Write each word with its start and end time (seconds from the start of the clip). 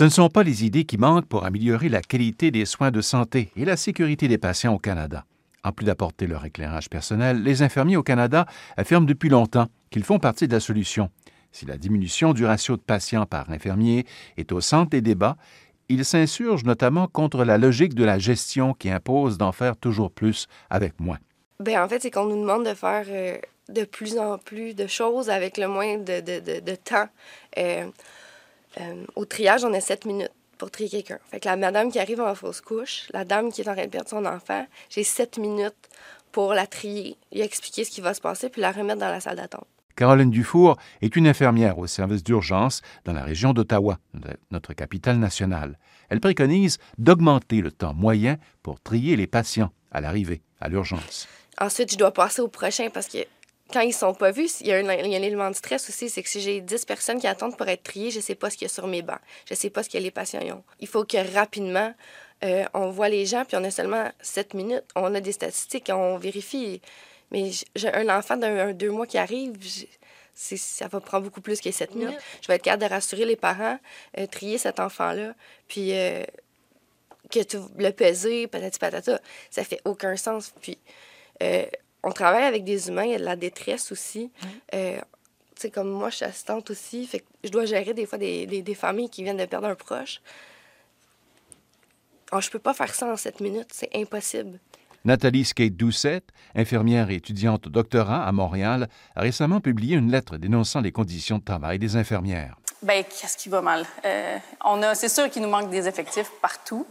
Ce 0.00 0.04
ne 0.04 0.08
sont 0.08 0.30
pas 0.30 0.42
les 0.42 0.64
idées 0.64 0.84
qui 0.84 0.96
manquent 0.96 1.26
pour 1.26 1.44
améliorer 1.44 1.90
la 1.90 2.00
qualité 2.00 2.50
des 2.50 2.64
soins 2.64 2.90
de 2.90 3.02
santé 3.02 3.50
et 3.54 3.66
la 3.66 3.76
sécurité 3.76 4.28
des 4.28 4.38
patients 4.38 4.72
au 4.72 4.78
Canada. 4.78 5.26
En 5.62 5.72
plus 5.72 5.84
d'apporter 5.84 6.26
leur 6.26 6.42
éclairage 6.46 6.88
personnel, 6.88 7.42
les 7.42 7.60
infirmiers 7.60 7.98
au 7.98 8.02
Canada 8.02 8.46
affirment 8.78 9.04
depuis 9.04 9.28
longtemps 9.28 9.66
qu'ils 9.90 10.04
font 10.04 10.18
partie 10.18 10.48
de 10.48 10.54
la 10.54 10.60
solution. 10.60 11.10
Si 11.52 11.66
la 11.66 11.76
diminution 11.76 12.32
du 12.32 12.46
ratio 12.46 12.78
de 12.78 12.80
patients 12.80 13.26
par 13.26 13.50
infirmier 13.50 14.06
est 14.38 14.52
au 14.52 14.62
centre 14.62 14.88
des 14.88 15.02
débats, 15.02 15.36
ils 15.90 16.06
s'insurgent 16.06 16.64
notamment 16.64 17.06
contre 17.06 17.44
la 17.44 17.58
logique 17.58 17.94
de 17.94 18.04
la 18.04 18.18
gestion 18.18 18.72
qui 18.72 18.88
impose 18.88 19.36
d'en 19.36 19.52
faire 19.52 19.76
toujours 19.76 20.10
plus 20.10 20.46
avec 20.70 20.98
moins. 20.98 21.18
Bien, 21.62 21.84
en 21.84 21.88
fait, 21.90 22.00
c'est 22.00 22.10
qu'on 22.10 22.24
nous 22.24 22.40
demande 22.40 22.64
de 22.64 22.72
faire 22.72 23.04
euh, 23.06 23.36
de 23.68 23.84
plus 23.84 24.18
en 24.18 24.38
plus 24.38 24.74
de 24.74 24.86
choses 24.86 25.28
avec 25.28 25.58
le 25.58 25.68
moins 25.68 25.98
de, 25.98 26.20
de, 26.20 26.60
de, 26.60 26.74
temps. 26.74 27.08
Euh, 27.58 27.84
euh, 28.78 29.04
au 29.16 29.24
triage, 29.24 29.64
on 29.64 29.72
a 29.72 29.80
sept 29.80 30.04
minutes 30.04 30.32
pour 30.58 30.70
trier 30.70 30.90
quelqu'un. 30.90 31.18
Fait 31.30 31.40
que 31.40 31.48
la 31.48 31.56
madame 31.56 31.90
qui 31.90 31.98
arrive 31.98 32.20
en 32.20 32.34
fausse 32.34 32.60
couche, 32.60 33.08
la 33.12 33.24
dame 33.24 33.50
qui 33.50 33.62
est 33.62 33.68
en 33.68 33.74
train 33.74 33.86
de 33.86 33.90
perdre 33.90 34.08
son 34.08 34.24
enfant, 34.26 34.66
j'ai 34.90 35.04
sept 35.04 35.38
minutes 35.38 35.88
pour 36.32 36.54
la 36.54 36.66
trier, 36.66 37.16
lui 37.32 37.40
expliquer 37.40 37.84
ce 37.84 37.90
qui 37.90 38.00
va 38.00 38.14
se 38.14 38.20
passer, 38.20 38.48
puis 38.50 38.60
la 38.60 38.70
remettre 38.70 39.00
dans 39.00 39.08
la 39.08 39.20
salle 39.20 39.36
d'attente. 39.36 39.66
Caroline 39.96 40.30
Dufour 40.30 40.78
est 41.02 41.16
une 41.16 41.26
infirmière 41.26 41.78
au 41.78 41.86
service 41.86 42.22
d'urgence 42.22 42.80
dans 43.04 43.12
la 43.12 43.22
région 43.22 43.52
d'Ottawa, 43.52 43.98
notre 44.50 44.72
capitale 44.72 45.18
nationale. 45.18 45.78
Elle 46.08 46.20
préconise 46.20 46.78
d'augmenter 46.96 47.60
le 47.60 47.70
temps 47.70 47.92
moyen 47.92 48.38
pour 48.62 48.80
trier 48.80 49.16
les 49.16 49.26
patients 49.26 49.70
à 49.90 50.00
l'arrivée 50.00 50.42
à 50.60 50.68
l'urgence. 50.68 51.28
Ensuite, 51.60 51.92
je 51.92 51.98
dois 51.98 52.12
passer 52.12 52.40
au 52.40 52.48
prochain 52.48 52.88
parce 52.92 53.08
que 53.08 53.18
quand 53.72 53.80
ils 53.80 53.92
sont 53.92 54.14
pas 54.14 54.30
vus, 54.30 54.60
il 54.60 54.66
y, 54.66 54.72
a 54.72 54.76
un, 54.76 54.88
élément 54.88 55.50
de 55.50 55.54
stress 55.54 55.88
aussi, 55.88 56.08
c'est 56.08 56.22
que 56.22 56.28
si 56.28 56.40
j'ai 56.40 56.60
10 56.60 56.84
personnes 56.84 57.20
qui 57.20 57.26
attendent 57.26 57.56
pour 57.56 57.68
être 57.68 57.82
triées, 57.82 58.10
je 58.10 58.20
sais 58.20 58.34
pas 58.34 58.50
ce 58.50 58.56
qu'il 58.56 58.66
y 58.66 58.70
a 58.70 58.72
sur 58.72 58.86
mes 58.86 59.02
bancs. 59.02 59.20
Je 59.48 59.54
sais 59.54 59.70
pas 59.70 59.82
ce 59.82 59.88
que 59.88 59.98
les 59.98 60.10
patients 60.10 60.40
ont. 60.42 60.62
Il 60.80 60.88
faut 60.88 61.04
que 61.04 61.16
rapidement, 61.34 61.94
euh, 62.44 62.64
on 62.74 62.90
voit 62.90 63.08
les 63.08 63.26
gens, 63.26 63.44
puis 63.44 63.56
on 63.56 63.64
a 63.64 63.70
seulement 63.70 64.10
7 64.20 64.54
minutes. 64.54 64.84
On 64.96 65.14
a 65.14 65.20
des 65.20 65.32
statistiques, 65.32 65.90
on 65.92 66.16
vérifie. 66.16 66.80
Mais 67.30 67.50
j'ai 67.76 67.92
un 67.92 68.08
enfant 68.16 68.36
d'un 68.36 68.72
deux 68.72 68.90
mois 68.90 69.06
qui 69.06 69.18
arrive, 69.18 69.56
ça 70.34 70.88
va 70.88 71.00
prendre 71.00 71.24
beaucoup 71.24 71.40
plus 71.40 71.60
que 71.60 71.70
7 71.70 71.94
minutes. 71.94 72.18
Je 72.42 72.48
vais 72.48 72.54
être 72.54 72.62
capable 72.62 72.82
de 72.82 72.88
rassurer 72.88 73.24
les 73.24 73.36
parents, 73.36 73.78
euh, 74.18 74.26
trier 74.26 74.58
cet 74.58 74.80
enfant-là, 74.80 75.34
puis 75.68 75.92
euh, 75.92 76.24
que 77.30 77.40
tu 77.40 77.58
le 77.78 77.90
peser, 77.90 78.46
patati 78.46 78.78
patata. 78.78 79.20
Ça 79.50 79.62
fait 79.62 79.80
aucun 79.84 80.16
sens. 80.16 80.52
Puis 80.60 80.78
on 82.02 82.12
travaille 82.12 82.44
avec 82.44 82.64
des 82.64 82.88
humains, 82.88 83.04
il 83.04 83.10
y 83.10 83.14
a 83.14 83.18
de 83.18 83.24
la 83.24 83.36
détresse 83.36 83.92
aussi. 83.92 84.30
Euh, 84.74 85.00
sais, 85.60 85.70
comme 85.70 85.90
moi, 85.90 86.10
je 86.10 86.16
suis 86.16 86.24
assistante 86.24 86.70
aussi, 86.70 87.06
fait 87.06 87.20
que 87.20 87.26
je 87.44 87.50
dois 87.50 87.64
gérer 87.64 87.94
des 87.94 88.06
fois 88.06 88.18
des, 88.18 88.46
des, 88.46 88.74
familles 88.74 89.10
qui 89.10 89.22
viennent 89.22 89.36
de 89.36 89.44
perdre 89.44 89.68
un 89.68 89.74
proche. 89.74 90.20
Alors, 92.30 92.40
je 92.40 92.50
peux 92.50 92.58
pas 92.58 92.74
faire 92.74 92.94
ça 92.94 93.06
en 93.06 93.16
sept 93.16 93.40
minutes, 93.40 93.70
c'est 93.72 93.90
impossible. 93.94 94.58
Nathalie 95.04 95.44
Skate-Doucette, 95.44 96.28
infirmière 96.54 97.10
et 97.10 97.14
étudiante 97.14 97.66
au 97.66 97.70
doctorat 97.70 98.26
à 98.26 98.32
Montréal, 98.32 98.88
a 99.16 99.22
récemment 99.22 99.60
publié 99.60 99.96
une 99.96 100.10
lettre 100.10 100.36
dénonçant 100.36 100.80
les 100.80 100.92
conditions 100.92 101.38
de 101.38 101.44
travail 101.44 101.78
des 101.78 101.96
infirmières. 101.96 102.56
Bien, 102.82 103.02
qu'est-ce 103.02 103.36
qui 103.36 103.48
va 103.48 103.62
mal? 103.62 103.86
Euh, 104.04 104.38
on 104.64 104.82
a, 104.82 104.94
c'est 104.94 105.08
sûr 105.08 105.28
qu'il 105.30 105.42
nous 105.42 105.48
manque 105.48 105.70
des 105.70 105.88
effectifs 105.88 106.30
partout. 106.40 106.86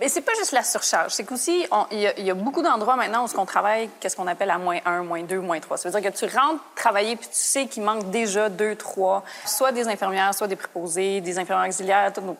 Mais 0.00 0.08
c'est 0.08 0.22
pas 0.22 0.32
juste 0.34 0.50
la 0.50 0.64
surcharge. 0.64 1.12
C'est 1.12 1.24
qu'aussi, 1.24 1.66
il 1.92 2.00
y, 2.00 2.30
a 2.30 2.34
beaucoup 2.34 2.62
d'endroits 2.62 2.96
maintenant 2.96 3.26
où 3.26 3.38
on 3.38 3.46
travaille, 3.46 3.88
qu'est-ce 4.00 4.16
qu'on 4.16 4.26
appelle 4.26 4.50
à 4.50 4.58
moins 4.58 4.80
1, 4.84 5.04
moins 5.04 5.22
2, 5.22 5.38
moins 5.38 5.60
3. 5.60 5.76
Ça 5.78 5.88
veut 5.88 6.00
dire 6.00 6.10
que 6.10 6.16
tu 6.16 6.24
rentres 6.24 6.62
travailler 6.74 7.14
puis 7.14 7.28
tu 7.28 7.36
sais 7.36 7.66
qu'il 7.66 7.84
manque 7.84 8.10
déjà 8.10 8.48
2, 8.48 8.74
3, 8.74 9.22
soit 9.46 9.70
des 9.70 9.86
infirmières, 9.86 10.34
soit 10.34 10.48
des 10.48 10.56
préposés, 10.56 11.20
des 11.20 11.38
infirmières 11.38 11.68
auxiliaires, 11.68 12.12
tout, 12.12 12.36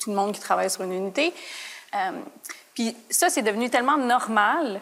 tout 0.00 0.10
le 0.10 0.16
monde 0.16 0.32
qui 0.32 0.40
travaille 0.40 0.70
sur 0.70 0.82
une 0.82 0.92
unité. 0.92 1.32
Euh, 1.94 2.10
puis 2.74 2.96
ça, 3.10 3.30
c'est 3.30 3.42
devenu 3.42 3.70
tellement 3.70 3.96
normal 3.96 4.80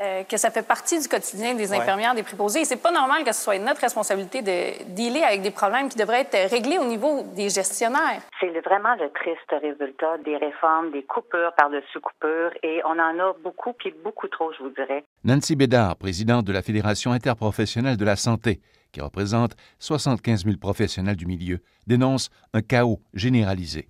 euh, 0.00 0.24
que 0.24 0.36
ça 0.36 0.50
fait 0.50 0.66
partie 0.66 1.00
du 1.00 1.08
quotidien 1.08 1.54
des 1.54 1.72
infirmières, 1.72 2.14
des 2.14 2.22
préposés. 2.22 2.60
Et 2.60 2.64
c'est 2.64 2.82
pas 2.82 2.90
normal 2.90 3.24
que 3.24 3.32
ce 3.32 3.42
soit 3.42 3.58
notre 3.58 3.80
responsabilité 3.80 4.42
de 4.42 4.84
dealer 4.94 5.24
avec 5.24 5.42
des 5.42 5.50
problèmes 5.50 5.88
qui 5.88 5.96
devraient 5.96 6.20
être 6.30 6.50
réglés 6.50 6.78
au 6.78 6.84
niveau 6.84 7.22
des 7.34 7.48
gestionnaires. 7.48 8.20
C'est 8.40 8.50
vraiment 8.60 8.94
le 8.96 9.10
triste 9.10 9.50
résultat 9.50 10.18
des 10.18 10.36
réformes, 10.36 10.90
des 10.90 11.02
coupures 11.02 11.52
par-dessus 11.56 12.00
coupures, 12.00 12.50
et 12.62 12.82
on 12.84 12.98
en 12.98 13.18
a 13.18 13.34
beaucoup, 13.42 13.72
puis 13.72 13.94
beaucoup 14.04 14.28
trop, 14.28 14.52
je 14.52 14.62
vous 14.62 14.70
dirais. 14.70 15.04
Nancy 15.24 15.56
Bédard, 15.56 15.96
présidente 15.96 16.44
de 16.44 16.52
la 16.52 16.62
Fédération 16.62 17.12
interprofessionnelle 17.12 17.96
de 17.96 18.04
la 18.04 18.16
santé, 18.16 18.60
qui 18.92 19.00
représente 19.00 19.52
75 19.78 20.44
000 20.44 20.56
professionnels 20.58 21.16
du 21.16 21.26
milieu, 21.26 21.58
dénonce 21.86 22.30
un 22.52 22.62
chaos 22.62 23.00
généralisé 23.14 23.86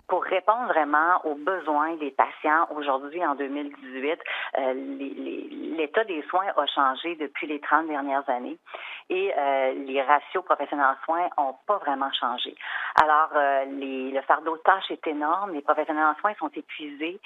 vraiment 0.67 1.25
aux 1.25 1.35
besoins 1.35 1.95
des 1.97 2.11
patients 2.11 2.67
aujourd'hui 2.75 3.23
en 3.25 3.35
2018. 3.35 4.19
Euh, 4.57 4.73
l'état 5.77 6.03
des 6.05 6.23
soins 6.29 6.47
a 6.55 6.65
changé 6.67 7.15
depuis 7.15 7.47
les 7.47 7.59
30 7.59 7.87
dernières 7.87 8.27
années 8.29 8.57
et 9.09 9.31
euh, 9.37 9.73
les 9.85 10.01
ratios 10.01 10.43
professionnels 10.43 10.85
en 10.85 11.05
soins 11.05 11.29
n'ont 11.37 11.55
pas 11.65 11.77
vraiment 11.79 12.11
changé. 12.19 12.55
Alors, 12.95 13.29
euh, 13.35 13.65
le 13.67 14.21
fardeau 14.21 14.55
de 14.55 14.61
tâches 14.61 14.89
est 14.89 15.05
énorme, 15.07 15.53
les 15.53 15.61
professionnels 15.61 16.05
en 16.05 16.19
soins 16.19 16.33
sont 16.39 16.49
épuisés, 16.55 17.19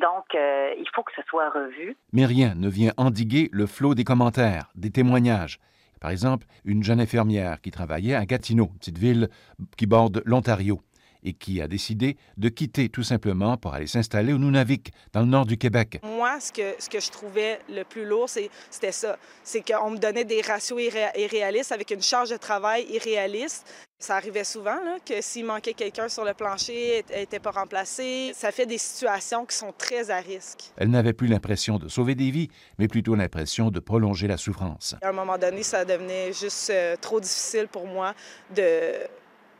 donc 0.00 0.26
il 0.34 0.86
faut 0.94 1.02
que 1.02 1.12
ce 1.16 1.22
soit 1.22 1.50
revu. 1.50 1.96
Mais 2.12 2.26
rien 2.26 2.54
ne 2.54 2.68
vient 2.68 2.92
endiguer 2.96 3.48
le 3.52 3.66
flot 3.66 3.94
des 3.94 4.04
commentaires, 4.04 4.70
des 4.74 4.90
témoignages. 4.90 5.58
Par 6.00 6.10
exemple, 6.10 6.46
une 6.64 6.82
jeune 6.82 7.00
infirmière 7.00 7.60
qui 7.60 7.70
travaillait 7.70 8.14
à 8.14 8.26
Gatineau, 8.26 8.66
petite 8.78 8.98
ville 8.98 9.28
qui 9.76 9.86
borde 9.86 10.22
l'Ontario 10.26 10.80
et 11.24 11.32
qui 11.32 11.60
a 11.60 11.68
décidé 11.68 12.16
de 12.36 12.48
quitter 12.48 12.88
tout 12.88 13.02
simplement 13.02 13.56
pour 13.56 13.74
aller 13.74 13.86
s'installer 13.86 14.32
au 14.32 14.38
Nunavik, 14.38 14.92
dans 15.12 15.20
le 15.20 15.26
nord 15.26 15.46
du 15.46 15.58
Québec. 15.58 16.00
Moi, 16.02 16.38
ce 16.40 16.52
que, 16.52 16.74
ce 16.78 16.88
que 16.88 17.00
je 17.00 17.10
trouvais 17.10 17.58
le 17.68 17.84
plus 17.84 18.04
lourd, 18.04 18.28
c'était 18.28 18.92
ça. 18.92 19.18
C'est 19.42 19.62
qu'on 19.62 19.90
me 19.90 19.98
donnait 19.98 20.24
des 20.24 20.42
ratios 20.42 20.80
irréalistes 21.16 21.72
avec 21.72 21.90
une 21.90 22.02
charge 22.02 22.30
de 22.30 22.36
travail 22.36 22.86
irréaliste. 22.90 23.66
Ça 23.98 24.16
arrivait 24.16 24.44
souvent 24.44 24.74
là, 24.84 24.98
que 25.04 25.22
s'il 25.22 25.46
manquait 25.46 25.72
quelqu'un 25.72 26.10
sur 26.10 26.24
le 26.24 26.34
plancher, 26.34 27.04
elle 27.08 27.20
n'était 27.20 27.38
pas 27.38 27.52
remplacé. 27.52 28.32
Ça 28.34 28.52
fait 28.52 28.66
des 28.66 28.76
situations 28.76 29.46
qui 29.46 29.56
sont 29.56 29.72
très 29.72 30.10
à 30.10 30.18
risque. 30.18 30.72
Elle 30.76 30.90
n'avait 30.90 31.14
plus 31.14 31.26
l'impression 31.26 31.78
de 31.78 31.88
sauver 31.88 32.14
des 32.14 32.30
vies, 32.30 32.50
mais 32.78 32.86
plutôt 32.86 33.14
l'impression 33.14 33.70
de 33.70 33.80
prolonger 33.80 34.26
la 34.26 34.36
souffrance. 34.36 34.94
À 35.00 35.08
un 35.08 35.12
moment 35.12 35.38
donné, 35.38 35.62
ça 35.62 35.86
devenait 35.86 36.32
juste 36.34 36.68
euh, 36.68 36.96
trop 37.00 37.18
difficile 37.18 37.68
pour 37.68 37.86
moi 37.86 38.14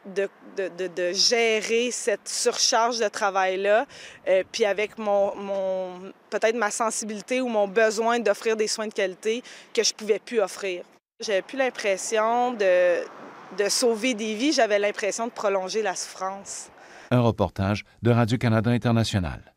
de 0.06 1.12
gérer 1.12 1.91
cette 1.91 2.28
surcharge 2.28 2.98
de 2.98 3.09
travail-là, 3.09 3.87
euh, 4.28 4.42
puis 4.53 4.65
avec 4.65 4.98
mon, 4.98 5.34
mon 5.37 6.12
peut-être 6.31 6.56
ma 6.56 6.70
sensibilité 6.70 7.41
ou 7.41 7.48
mon 7.48 7.69
besoin 7.69 8.19
d'offrir 8.19 8.56
des 8.56 8.69
soins 8.69 8.87
de 8.87 8.92
qualité 8.92 9.42
que 9.72 9.82
je 9.82 9.92
pouvais 9.94 10.19
plus 10.19 10.41
offrir. 10.41 10.84
J'avais 11.20 11.42
plus 11.42 11.59
l'impression 11.59 12.53
de, 12.53 13.04
de 13.56 13.69
sauver 13.69 14.15
des 14.15 14.34
vies, 14.34 14.53
j'avais 14.53 14.78
l'impression 14.78 15.26
de 15.26 15.32
prolonger 15.32 15.82
la 15.82 15.94
souffrance. 15.94 16.69
Un 17.10 17.21
reportage 17.21 17.84
de 18.03 18.10
Radio-Canada 18.10 18.71
International. 18.71 19.53